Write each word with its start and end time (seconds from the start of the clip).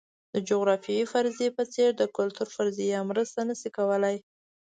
د 0.33 0.35
جغرافیوي 0.49 1.05
فرضیې 1.13 1.49
په 1.57 1.63
څېر 1.73 1.89
د 1.95 2.03
کلتور 2.17 2.47
فرضیه 2.55 2.99
مرسته 3.09 3.39
نه 3.49 3.55
شي 3.59 3.69
کولای. 3.77 4.15